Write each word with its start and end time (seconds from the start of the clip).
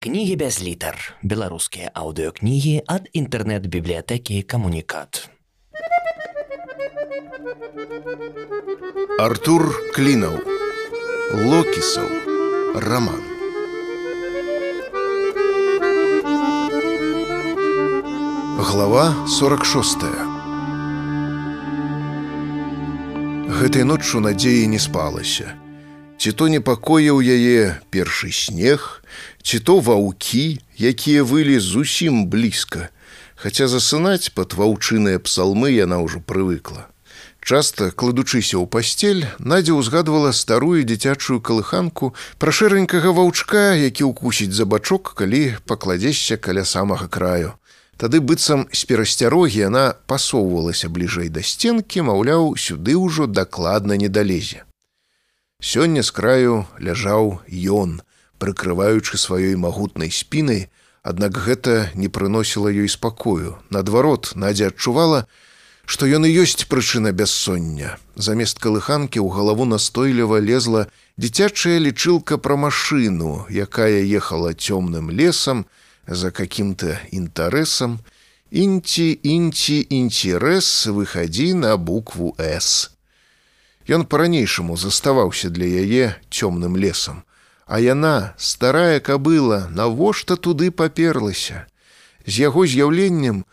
Кнігі 0.00 0.36
без 0.40 0.56
літар. 0.64 0.96
Беларускія 1.20 1.90
аўдыёкнігі 1.92 2.88
ад 2.88 3.10
інтэрнэт-бібліятэкі 3.12 4.40
камунікат. 4.48 5.28
Артур 9.20 9.68
Клінаў. 9.92 10.40
Локісаў. 11.36 12.08
Раман. 12.80 13.20
Глава 18.56 19.04
46. 19.28 20.08
Гэтай 23.60 23.84
ноччу 23.84 24.24
надзеі 24.24 24.64
не 24.64 24.80
спалася. 24.80 25.60
Ці 26.20 26.32
то 26.36 26.52
непакоіў 26.52 27.22
яе 27.24 27.80
першы 27.88 28.28
снег, 28.28 29.00
ці 29.40 29.56
то 29.64 29.80
ваўкі, 29.80 30.60
якія 30.76 31.24
вылі 31.24 31.56
зусім 31.56 32.28
блізка. 32.28 32.92
Хаця 33.40 33.68
засынаць 33.72 34.28
пад 34.36 34.52
ваўчыныя 34.52 35.16
псалмы 35.16 35.72
яна 35.72 36.04
ўжо 36.04 36.20
прывыкла. 36.20 36.92
Часта, 37.40 37.88
кладучыся 37.88 38.60
ў 38.60 38.68
пасцель, 38.68 39.24
Надзя 39.40 39.72
ўзгадвала 39.72 40.36
старую 40.36 40.84
дзіцячую 40.84 41.40
калыханку 41.40 42.12
пра 42.36 42.52
шэранькага 42.52 43.16
ваўчка, 43.16 43.72
які 43.80 44.12
ўкусіць 44.12 44.52
за 44.52 44.68
бачок, 44.68 45.16
калі 45.16 45.56
пакладзешся 45.64 46.36
каля 46.36 46.68
самага 46.68 47.08
краю. 47.08 47.56
Тады 47.96 48.20
быццам 48.20 48.68
з 48.68 48.84
перасцярогі 48.84 49.72
яна 49.72 49.96
пасоўвалася 50.04 50.92
бліжэй 50.92 51.32
да 51.32 51.40
сценкі, 51.40 52.04
маўляў, 52.04 52.60
сюды 52.60 53.00
ўжо 53.00 53.24
дакладна 53.24 53.96
не 53.96 54.12
далезе. 54.12 54.68
Сёння 55.60 56.02
з 56.02 56.10
краю 56.10 56.64
ляжаў 56.80 57.44
ён, 57.52 58.00
прыкрываючы 58.40 59.20
сваёй 59.20 59.56
магутнай 59.60 60.08
спінай, 60.08 60.72
аднак 61.04 61.36
гэта 61.36 61.92
не 61.94 62.08
прыносіла 62.08 62.72
ёй 62.72 62.88
спакою. 62.88 63.60
Наадварот, 63.68 64.32
Надзя 64.34 64.72
адчувала, 64.72 65.28
што 65.84 66.08
ён 66.08 66.24
і 66.24 66.32
ёсць 66.32 66.64
прычына 66.64 67.12
бяссоння. 67.12 68.00
Замест 68.16 68.56
калыханкі 68.56 69.20
ў 69.20 69.28
галаву 69.28 69.68
настойліва 69.68 70.40
лезла 70.40 70.88
дзіцячая 71.20 71.76
лічылка 71.76 72.40
пра 72.40 72.56
машыну, 72.56 73.44
якая 73.52 74.00
ехала 74.00 74.56
цёмным 74.56 75.12
лесам 75.12 75.66
за 76.08 76.30
каким-то 76.30 76.96
інтарэсам, 77.12 78.00
Інці 78.50 79.14
інці 79.22 79.76
інцірэс 79.94 80.90
выхадзі 80.90 81.54
на 81.54 81.76
букву 81.76 82.34
С. 82.34 82.90
Ён 83.88 84.04
па-ранейшаму 84.04 84.76
заставаўся 84.76 85.50
для 85.50 85.66
яе 85.66 86.16
цёмным 86.30 86.76
лесам. 86.76 87.24
А 87.66 87.80
яна, 87.80 88.34
старая 88.36 89.00
кабыла, 89.00 89.68
навошта 89.70 90.36
туды 90.36 90.70
паперлася. 90.70 91.66
З 92.26 92.50
яго 92.50 92.66
з'яўленнем 92.66 93.44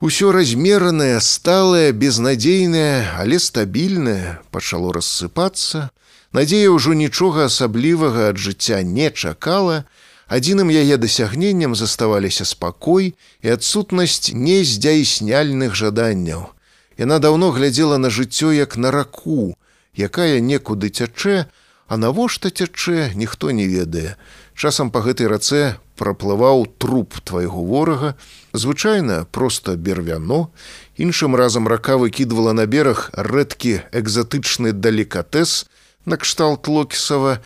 усё 0.00 0.32
размеранае, 0.32 1.20
сталае, 1.20 1.92
безнадзейнае, 1.92 3.14
але 3.20 3.38
стабільнае 3.38 4.40
пачало 4.50 4.92
рассыпацца. 4.92 5.90
Надзея 6.32 6.72
ўжо 6.72 6.96
нічога 6.96 7.46
асаблівага 7.46 8.32
ад 8.32 8.40
жыцця 8.40 8.82
не 8.82 9.10
чакала, 9.10 9.84
Адзіным 10.26 10.72
яе 10.74 10.98
дасягненнем 10.98 11.76
заставаліся 11.78 12.44
спакой 12.44 13.14
і 13.46 13.54
адсутнасць 13.54 14.34
нездзяйсняльных 14.34 15.78
жаданняў. 15.78 16.50
Яна 16.98 17.18
даўно 17.22 17.52
глядзела 17.54 17.98
на 18.02 18.10
жыццё 18.10 18.50
як 18.50 18.76
на 18.76 18.90
раку, 18.90 19.54
якая 19.96 20.40
некуды 20.40 20.88
цячэ, 20.88 21.48
а 21.88 21.96
навошта 21.96 22.50
цячэ, 22.50 23.12
ніхто 23.14 23.50
не 23.50 23.66
ведае. 23.66 24.16
Часам 24.54 24.90
па 24.90 25.00
гэтай 25.00 25.26
рацэ 25.26 25.76
праплываў 25.96 26.66
труп 26.78 27.20
твайго 27.24 27.64
ворага, 27.64 28.14
звычайна 28.52 29.24
проста 29.24 29.76
бервяно, 29.76 30.52
іншым 30.96 31.36
разам 31.36 31.68
рака 31.68 31.96
выкідвала 31.96 32.52
на 32.52 32.66
бераг 32.66 33.10
рэдкі 33.12 33.86
экзатычны 33.92 34.72
далікатэс 34.72 35.66
накшталт 36.06 36.68
локісава, 36.68 37.38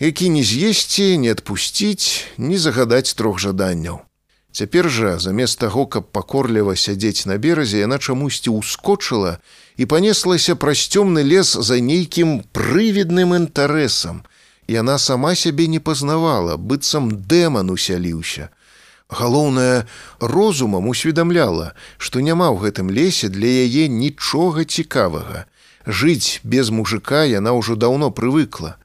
які 0.00 0.28
не 0.28 0.42
з'есці, 0.42 1.18
не 1.18 1.30
адпусціць, 1.30 2.26
не 2.38 2.58
загадаць 2.58 3.14
трох 3.14 3.38
жаданняў. 3.38 4.02
Цяпер 4.52 4.90
жа, 4.92 5.18
замест 5.18 5.58
таго, 5.58 5.86
каб 5.86 6.12
пакорліва 6.12 6.76
сядзець 6.76 7.24
на 7.24 7.38
беразе, 7.40 7.80
яна 7.80 7.96
чамусьці 7.96 8.52
ўскочыла 8.52 9.38
і 9.80 9.88
панеслася 9.88 10.56
праз 10.60 10.84
цёмны 10.92 11.24
лес 11.24 11.56
за 11.56 11.80
нейкім 11.80 12.44
прывідным 12.52 13.32
інтарэсам. 13.32 14.20
Яна 14.68 14.98
сама 14.98 15.32
сябе 15.34 15.72
не 15.72 15.80
пазнавала, 15.80 16.60
быццам 16.60 17.08
дэман 17.24 17.72
усяліўся. 17.72 18.52
Галоўнае, 19.08 19.88
розумам 20.20 20.88
усведамляла, 20.88 21.72
што 21.96 22.20
няма 22.20 22.52
ў 22.52 22.68
гэтым 22.68 22.92
лесе 22.92 23.32
для 23.32 23.48
яе 23.64 23.88
нічога 23.88 24.68
цікавага. 24.68 25.48
Жыць 25.88 26.44
без 26.44 26.68
мужика 26.68 27.24
яна 27.24 27.56
ўжо 27.56 27.72
даўно 27.76 28.12
прывыкла. 28.12 28.76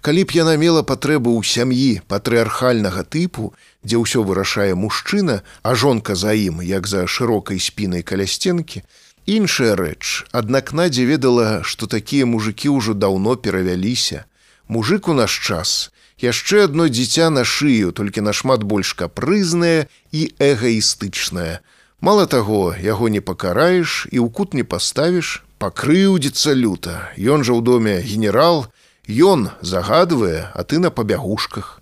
Калі 0.00 0.24
б 0.28 0.36
яна 0.36 0.54
мела 0.60 0.82
патрэбу 0.86 1.32
ў 1.32 1.42
сям'і 1.42 2.04
патрыархальнага 2.06 3.02
тыпу, 3.02 3.52
дзе 3.82 3.96
ўсё 4.02 4.22
вырашае 4.22 4.74
мужчына, 4.74 5.40
а 5.62 5.74
жонка 5.74 6.14
за 6.14 6.36
ім, 6.36 6.60
як 6.62 6.86
за 6.86 7.06
шырокай 7.06 7.58
спінай 7.58 8.02
каля 8.02 8.26
сценкі, 8.26 8.84
іншая 9.26 9.74
рэч, 9.74 10.28
аднак 10.32 10.72
надзе 10.72 11.04
ведала, 11.04 11.62
што 11.64 11.86
такія 11.86 12.26
мужикі 12.26 12.76
ўжо 12.76 12.94
даўно 12.94 13.36
перавяліся. 13.36 14.24
Мужик 14.68 15.08
у 15.08 15.14
наш 15.14 15.32
час, 15.32 15.90
яшчэ 16.18 16.64
адно 16.68 16.88
дзіця 16.88 17.30
на 17.30 17.44
шыю, 17.44 17.92
толькі 17.92 18.20
нашмат 18.20 18.62
больш 18.62 18.94
капрызнае 18.94 19.88
і 20.12 20.30
эгоістычнае. 20.38 21.60
Мала 22.00 22.26
таго, 22.26 22.76
яго 22.76 23.08
не 23.08 23.20
пакараеш 23.20 24.06
і 24.12 24.20
ў 24.20 24.28
кут 24.30 24.54
не 24.54 24.62
паставіш, 24.62 25.42
пакрыўдзіцца 25.58 26.52
люта. 26.52 27.10
Ён 27.16 27.42
жа 27.42 27.56
ў 27.56 27.62
доме 27.64 27.94
генерал, 28.04 28.68
Ён 29.06 29.50
загадвае, 29.62 30.50
а 30.54 30.64
ты 30.64 30.78
на 30.78 30.90
пабягушках. 30.90 31.80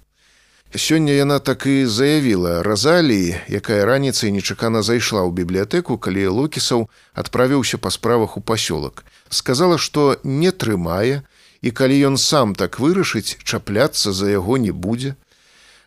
Сёння 0.77 1.15
яна 1.15 1.39
так 1.39 1.67
і 1.67 1.87
заявіла 1.87 2.63
Разаліі, 2.63 3.41
якая 3.49 3.85
раніцай 3.87 4.29
нечакана 4.29 4.83
зайшла 4.83 5.25
ў 5.25 5.33
бібліятэку, 5.33 5.97
калі 5.97 6.27
Локісаў 6.29 6.91
адправіўся 7.15 7.79
па 7.79 7.89
справах 7.89 8.37
у 8.37 8.43
пасёлак. 8.45 9.07
Сказала, 9.31 9.79
што 9.79 10.21
не 10.25 10.51
трымае, 10.51 11.23
і 11.63 11.71
калі 11.71 11.97
ён 12.13 12.17
сам 12.21 12.53
так 12.53 12.77
вырашыць, 12.77 13.41
чапляцца 13.41 14.13
за 14.13 14.29
яго 14.29 14.59
не 14.59 14.73
будзе. 14.75 15.17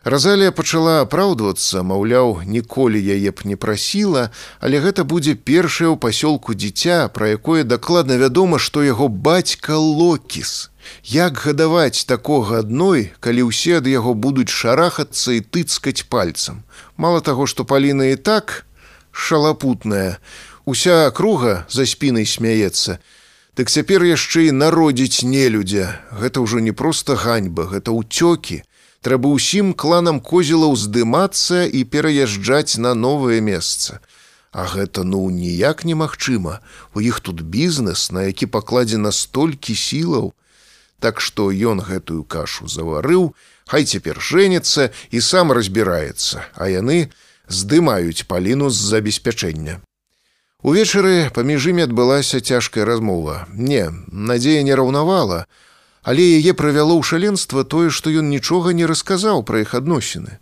Разалія 0.08 0.52
пачала 0.56 1.02
апраўдвацца, 1.04 1.82
маўляў, 1.84 2.40
ніколі 2.48 2.96
яе 2.96 3.28
б 3.28 3.44
не 3.44 3.56
прасіла, 3.60 4.30
але 4.56 4.80
гэта 4.80 5.04
будзе 5.04 5.34
першае 5.36 5.92
ў 5.92 6.00
пасёлку 6.00 6.56
дзіця, 6.56 7.12
пра 7.12 7.36
якое 7.36 7.60
дакладна 7.60 8.16
вядома, 8.16 8.56
што 8.56 8.80
яго 8.80 9.08
бацька 9.12 9.76
Локіс. 9.76 10.70
Як 11.04 11.44
гадаваць 11.44 12.08
такога 12.08 12.64
адной, 12.64 13.12
калі 13.20 13.52
ўсе 13.52 13.84
ад 13.84 13.90
яго 13.92 14.16
будуць 14.16 14.48
шарахацца 14.48 15.36
і 15.36 15.44
тыцкаць 15.44 16.08
пальцам. 16.08 16.64
Мала 16.96 17.20
таго, 17.20 17.44
што 17.44 17.68
паліна 17.68 18.08
і 18.08 18.16
так 18.16 18.64
шалапутная, 19.12 20.24
уся 20.64 21.12
круга 21.12 21.68
за 21.68 21.84
спінай 21.84 22.24
смяецца. 22.24 22.96
Дык 23.60 23.68
цяпер 23.68 24.08
яшчэ 24.08 24.48
і 24.48 24.56
народзіць 24.56 25.28
нелюдзя. 25.28 26.00
Гэта 26.16 26.40
ўжо 26.40 26.64
не 26.64 26.72
проста 26.72 27.12
ганьба, 27.12 27.68
гэта 27.68 27.92
ўцёкі. 27.92 28.64
Трэба 29.02 29.30
ўсім 29.30 29.74
кланам 29.74 30.20
козела 30.20 30.70
ўздымацца 30.72 31.66
і 31.66 31.84
пераязджаць 31.84 32.78
на 32.82 32.94
новае 32.94 33.40
месца. 33.40 34.00
А 34.50 34.64
гэта 34.66 35.04
ну 35.04 35.28
ніяк 35.30 35.84
немагчыма. 35.84 36.60
У 36.94 37.00
іх 37.00 37.20
тут 37.20 37.42
бізнес, 37.42 38.10
на 38.10 38.26
які 38.26 38.46
пакладзена 38.46 39.12
столькі 39.12 39.74
сілаў, 39.74 40.32
Так 40.98 41.20
што 41.22 41.50
ён 41.54 41.78
гэтую 41.78 42.24
кашу 42.26 42.66
заварыў, 42.66 43.34
хай 43.70 43.86
цяпер 43.86 44.18
жэніцца 44.18 44.90
і 45.14 45.20
сам 45.22 45.54
разбіраецца, 45.54 46.42
а 46.58 46.66
яны 46.66 47.10
здымаюць 47.46 48.26
паліну 48.26 48.70
з 48.70 48.78
забеспячэння. 48.90 49.78
Увечары 50.66 51.30
паміж 51.30 51.70
імі 51.70 51.86
адбылася 51.86 52.42
цяжкая 52.42 52.82
размова. 52.82 53.46
Не, 53.54 53.94
надзея 54.10 54.66
не 54.66 54.74
раўнавала, 54.74 55.46
але 56.08 56.24
яе 56.40 56.56
правяло 56.56 56.96
ў 56.96 57.04
шаленства 57.04 57.64
тое, 57.76 57.92
што 57.92 58.08
ён 58.08 58.32
нічога 58.32 58.72
не 58.72 58.88
расказаў 58.88 59.44
пра 59.44 59.64
іх 59.66 59.76
адносіны. 59.76 60.40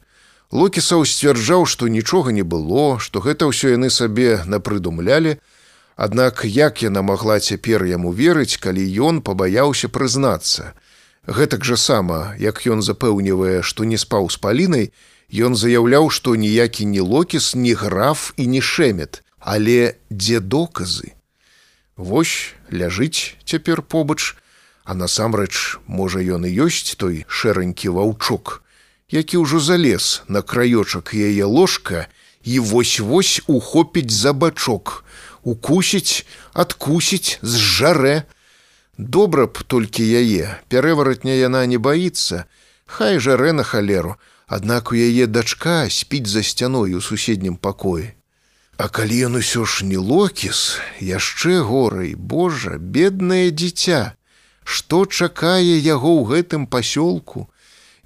Локісаў 0.54 1.02
сцвярджаў, 1.10 1.66
што 1.66 1.90
нічога 1.90 2.30
не 2.30 2.46
было, 2.46 3.02
што 3.02 3.24
гэта 3.24 3.50
ўсё 3.50 3.74
яны 3.74 3.90
сабе 3.90 4.42
напрыдумлялі, 4.46 5.38
Аднак 5.96 6.44
як 6.44 6.82
яна 6.84 7.00
магла 7.00 7.40
цяпер 7.40 7.82
яму 7.88 8.12
верыць, 8.12 8.60
калі 8.60 8.84
ён 9.00 9.24
пабаяўся 9.24 9.88
прызнацца. 9.88 10.76
Гэтак 11.24 11.64
жа 11.64 11.80
сама, 11.80 12.36
як 12.36 12.60
ён 12.68 12.84
запэўнівае, 12.84 13.64
што 13.64 13.88
не 13.88 13.96
спаў 13.96 14.28
з 14.28 14.36
палінай, 14.36 14.92
ён 15.32 15.56
заяўляў, 15.56 16.12
што 16.12 16.36
ніякі 16.36 16.84
ні 16.92 17.00
локіс, 17.00 17.56
ні 17.56 17.72
граф 17.72 18.36
і 18.36 18.44
не 18.46 18.60
шэмет, 18.60 19.24
але 19.40 19.96
дзе 20.12 20.44
доказы. 20.44 21.16
Вось 21.96 22.52
ляжыць 22.68 23.40
цяпер 23.48 23.80
побач, 23.80 24.36
а 24.86 24.94
насамрэч, 24.94 25.82
можа, 25.86 26.22
ён 26.22 26.46
і 26.46 26.54
ёсць 26.70 26.94
той 26.94 27.26
шэранькі 27.28 27.90
ваўчок. 27.90 28.62
які 29.10 29.36
ўжо 29.46 29.60
залез 29.60 30.22
на 30.28 30.42
краёчак 30.42 31.14
яе 31.14 31.44
ложка 31.44 32.06
і 32.42 32.58
вось-вось 32.58 33.42
ухопіць 33.46 34.10
за 34.10 34.32
бачок, 34.32 35.04
укусіць, 35.42 36.26
адкусіць 36.52 37.38
з 37.42 37.52
жарэ. 37.58 38.22
Добра 38.98 39.46
б 39.46 39.62
толькі 39.66 40.02
яе, 40.02 40.58
пярэваратня 40.68 41.34
яна 41.38 41.66
не 41.66 41.78
баіцца, 41.78 42.46
Хай 42.86 43.18
жарэ 43.18 43.50
на 43.52 43.62
халеру, 43.66 44.14
аднак 44.46 44.92
у 44.92 44.94
яе 44.94 45.26
дачка 45.26 45.90
спіць 45.90 46.30
за 46.30 46.42
сцяной 46.42 46.94
у 46.94 47.00
суседнім 47.00 47.56
пакоі. 47.56 48.14
А 48.78 48.86
калі 48.86 49.26
ён 49.26 49.42
усё 49.42 49.66
ж 49.66 49.82
не 49.84 49.98
локіс, 49.98 50.78
яшчэ 51.02 51.66
горай, 51.66 52.14
Божа, 52.14 52.78
беднае 52.78 53.50
дзіця, 53.50 54.14
Што 54.66 55.06
чакае 55.06 55.78
яго 55.78 56.10
ў 56.18 56.22
гэтым 56.30 56.66
пасёлку? 56.66 57.46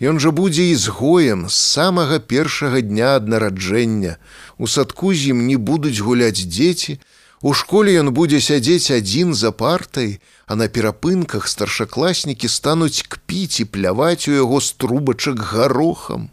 Ён 0.00 0.20
жа 0.20 0.30
будзе 0.32 0.66
ізгоем 0.72 1.48
з 1.48 1.56
самага 1.56 2.18
першага 2.32 2.82
дня 2.84 3.16
ад 3.20 3.32
нараджэння. 3.32 4.18
У 4.60 4.68
садку 4.68 5.12
з 5.16 5.32
ім 5.32 5.40
не 5.48 5.56
будуць 5.56 6.04
гуляць 6.04 6.44
дзеці. 6.44 7.00
У 7.40 7.54
школе 7.56 7.96
ён 8.00 8.12
будзе 8.12 8.40
сядзець 8.44 8.92
адзін 8.92 9.32
за 9.32 9.52
партай, 9.56 10.20
а 10.44 10.60
на 10.60 10.68
перапынках 10.68 11.48
старшакласнікі 11.48 12.52
стануць 12.52 13.08
кпіць 13.08 13.64
і 13.64 13.68
пляваць 13.72 14.28
у 14.28 14.36
яго 14.36 14.60
з 14.60 14.76
трубачак 14.76 15.40
гарохам. 15.40 16.28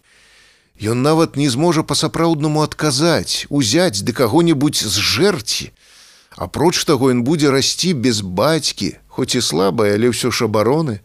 Ён 0.75 1.07
нават 1.07 1.39
не 1.39 1.47
зможа 1.47 1.88
па-сапраўднаму 1.88 2.68
адказаць, 2.68 3.47
узяць 3.47 4.03
ды 4.03 4.12
каго-небудзь 4.12 4.83
з 4.83 5.07
жэрці. 5.15 5.71
Апроч 6.38 6.86
таго 6.86 7.10
ён 7.10 7.25
будзе 7.25 7.50
расці 7.50 7.98
без 7.98 8.22
бацькі, 8.22 8.94
хоць 9.10 9.34
і 9.34 9.42
слабая, 9.42 9.98
але 9.98 10.13
ўсё 10.13 10.30
ж 10.30 10.45
абароны, 10.45 11.01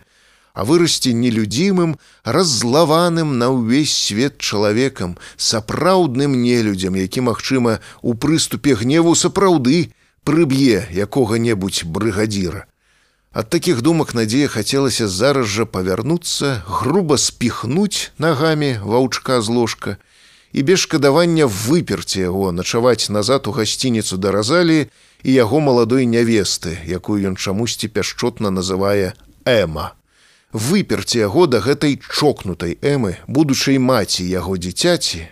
а 0.53 0.69
вырасці 0.69 1.17
нелюдзімым, 1.17 1.97
раззлаваным 2.29 3.41
на 3.41 3.49
ўвесь 3.49 3.97
свет 3.97 4.37
чалавекам, 4.37 5.17
сапраўдным 5.41 6.37
нелюдзям, 6.37 7.01
які, 7.01 7.25
магчыма, 7.25 7.81
у 8.05 8.13
прыступе 8.13 8.77
гневу 8.77 9.17
сапраўды 9.17 9.97
прыб'е 10.29 10.85
якога-небудзь 10.93 11.89
брыгадзіра. 11.89 12.69
Ад 13.33 13.49
такіх 13.49 13.81
думак 13.81 14.13
надзея 14.13 14.53
хацелася 14.53 15.09
зараз 15.09 15.49
жа 15.49 15.65
павярнуцца, 15.65 16.61
груба 16.69 17.17
спіхнуць 17.17 18.13
нагамі 18.21 18.77
ваўчка 18.85 19.41
з 19.41 19.49
ложка 19.49 19.97
і 20.53 20.63
без 20.63 20.79
шкадавання 20.79 21.47
выперці 21.47 22.21
яго 22.21 22.53
начаваць 22.53 23.09
назад 23.11 23.49
у 23.49 23.53
гасцініцу 23.57 24.17
да 24.17 24.33
разалі 24.33 24.87
і 25.23 25.33
яго 25.33 25.61
маладой 25.61 26.07
нявесты, 26.07 26.77
якую 26.87 27.25
ён 27.33 27.37
чамусьці 27.37 27.89
пяшчотна 27.89 28.51
называе 28.51 29.15
Эма. 29.45 29.97
Выперці 30.53 31.19
яго 31.19 31.47
да 31.47 31.65
гэтай 31.65 31.97
чокнутай 31.97 32.77
эмы, 32.83 33.17
будучай 33.27 33.79
маці 33.81 34.29
яго 34.29 34.61
дзіцяці 34.61 35.25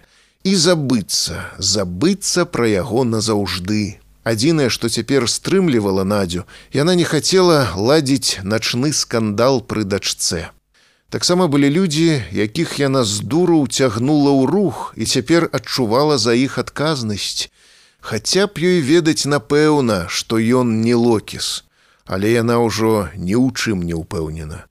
і 0.48 0.52
забыцца, 0.56 1.52
забыцца 1.60 2.48
пра 2.48 2.64
яго 2.68 3.04
назаўжды. 3.04 4.00
Адзінае, 4.24 4.68
што 4.72 4.88
цяпер 4.88 5.28
стрымлівала 5.28 6.04
надзю, 6.04 6.48
яна 6.72 6.96
не 6.96 7.04
хацела 7.04 7.68
ладзіць 7.76 8.40
начны 8.42 8.92
скандал 8.96 9.60
пры 9.60 9.84
дачце. 9.84 10.48
Таксама 11.10 11.46
былі 11.50 11.70
людзі, 11.70 12.22
якіх 12.30 12.78
яна 12.78 13.02
з 13.04 13.26
дуру 13.26 13.66
ўцягнула 13.66 14.30
ў 14.30 14.42
рух 14.46 14.94
і 14.94 15.04
цяпер 15.10 15.50
адчувала 15.50 16.18
за 16.22 16.34
іх 16.38 16.58
адказнасць. 16.62 17.50
Хаця 18.00 18.46
б 18.46 18.62
ёй 18.62 18.78
ведаць 18.80 19.26
напэўна, 19.26 20.06
што 20.08 20.38
ён 20.38 20.80
не 20.86 20.94
локіс, 20.94 21.66
але 22.06 22.30
яна 22.32 22.62
ўжо 22.62 23.10
ні 23.18 23.34
ў 23.34 23.50
чым 23.52 23.82
не 23.82 23.98
ўпэўнена. 23.98 24.64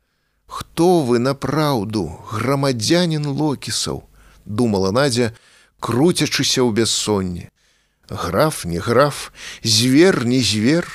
Хто 0.48 1.04
вы 1.04 1.20
на 1.20 1.36
праўду, 1.36 2.08
грамадзянин 2.32 3.28
локісаў, 3.28 4.08
думала 4.46 4.96
Надзя, 4.96 5.36
круцячыся 5.80 6.64
ў 6.64 6.74
бяссонні 6.74 7.52
граф 8.10 8.66
не 8.66 8.80
граф 8.80 9.32
звер 9.64 10.26
не 10.26 10.42
звер 10.42 10.88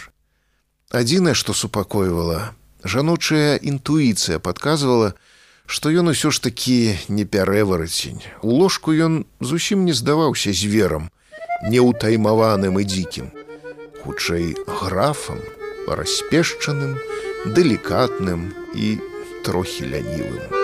адзінае 0.91 1.35
што 1.35 1.55
супакойвала 1.55 2.55
жаночая 2.85 3.57
інтуіцыя 3.57 4.39
подказвала 4.39 5.15
што 5.67 5.91
ён 5.91 6.13
усё 6.13 6.31
ж 6.31 6.43
такі 6.45 6.97
не 7.09 7.25
пярэварацень 7.25 8.23
у 8.43 8.57
ложку 8.61 8.93
ён 8.93 9.25
зусім 9.41 9.85
не 9.85 9.93
здаваўся 9.93 10.53
зверам 10.53 11.11
неўтаймаваным 11.65 12.81
і 12.81 12.85
дзікім. 12.85 13.31
Хутчэй 14.05 14.53
графам 14.69 15.41
распешчаным 15.89 16.99
далікатным 17.57 18.53
і 18.77 18.99
трохі 19.45 19.89
лянівым 19.89 20.64